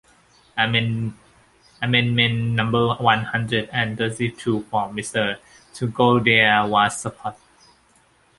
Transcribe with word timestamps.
Amendment 0.57 1.13
number 2.55 2.95
one 2.95 3.23
hundred 3.25 3.69
and 3.71 3.95
thirty 3.99 4.31
two 4.31 4.63
from 4.71 4.95
Mr 4.97 5.37
Taugourdeau 5.75 6.67
was 6.67 6.97
supported. 6.99 7.37